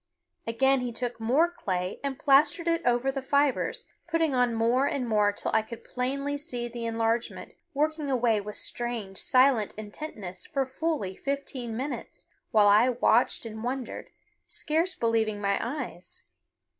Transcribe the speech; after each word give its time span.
Again 0.47 0.79
he 0.81 0.91
took 0.91 1.19
more 1.19 1.51
clay 1.51 1.99
and 2.03 2.17
plastered 2.17 2.67
it 2.67 2.81
over 2.87 3.11
the 3.11 3.21
fibers, 3.21 3.85
putting 4.07 4.33
on 4.33 4.55
more 4.55 4.87
and 4.87 5.07
more 5.07 5.31
till 5.31 5.51
I 5.53 5.61
could 5.61 5.83
plainly 5.83 6.39
see 6.39 6.67
the 6.67 6.87
enlargement, 6.87 7.53
working 7.75 8.09
away 8.09 8.41
with 8.41 8.55
strange, 8.55 9.19
silent 9.19 9.75
intentness 9.77 10.47
for 10.47 10.65
fully 10.65 11.15
fifteen 11.15 11.77
minutes, 11.77 12.25
while 12.49 12.67
I 12.67 12.89
watched 12.89 13.45
and 13.45 13.63
wondered, 13.63 14.09
scarce 14.47 14.95
believing 14.95 15.39
my 15.39 15.59
eyes. 15.61 16.23